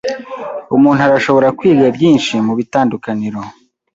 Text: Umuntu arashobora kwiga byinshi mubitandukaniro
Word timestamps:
Umuntu 0.75 1.01
arashobora 1.07 1.47
kwiga 1.57 1.85
byinshi 1.95 2.33
mubitandukaniro 2.45 3.41